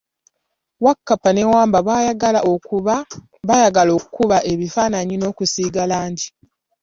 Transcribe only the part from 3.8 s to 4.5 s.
okuba